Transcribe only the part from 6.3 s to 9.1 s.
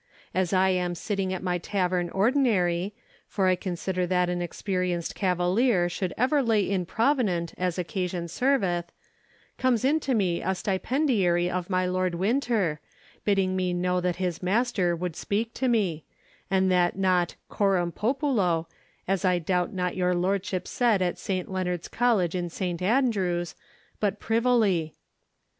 lay in provenant as occasion serveth,